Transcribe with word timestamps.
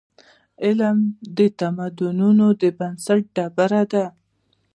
علم 0.65 0.97
د 1.37 1.39
تمدنونو 1.59 2.45
د 2.61 2.63
بنسټ 2.77 3.21
ډبره 3.35 3.83
ده. 3.91 4.05